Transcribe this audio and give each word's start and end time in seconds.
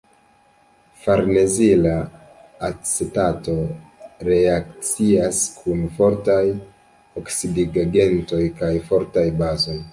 Farnezila 1.01 1.91
acetato 2.69 3.55
reakcias 4.29 5.45
kun 5.61 5.87
fortaj 6.01 6.41
oksidigagentoj 7.25 8.45
kaj 8.63 8.75
fortaj 8.93 9.31
bazoj. 9.45 9.81